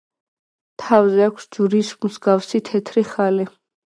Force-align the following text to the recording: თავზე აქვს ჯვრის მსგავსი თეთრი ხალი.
თავზე 0.83 1.21
აქვს 1.25 1.45
ჯვრის 1.57 1.91
მსგავსი 2.05 2.63
თეთრი 2.71 3.07
ხალი. 3.13 3.49